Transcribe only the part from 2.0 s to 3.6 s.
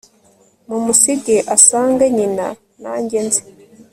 nyina nanjye nze